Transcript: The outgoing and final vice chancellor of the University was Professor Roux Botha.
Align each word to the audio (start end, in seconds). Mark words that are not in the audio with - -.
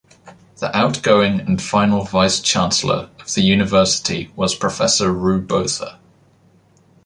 The 0.57 0.75
outgoing 0.75 1.41
and 1.41 1.61
final 1.61 2.05
vice 2.05 2.39
chancellor 2.39 3.11
of 3.19 3.31
the 3.35 3.43
University 3.43 4.31
was 4.35 4.55
Professor 4.55 5.13
Roux 5.13 5.39
Botha. 5.41 5.99